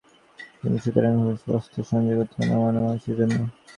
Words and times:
সুতরাং 0.83 1.11
নানাপ্রকার 1.13 1.51
বস্তুর 1.51 1.85
সংযোগে 1.89 2.21
উৎপন্ন 2.23 2.51
মনও 2.61 2.81
পুরুষের 2.83 3.15
জন্য। 3.19 3.35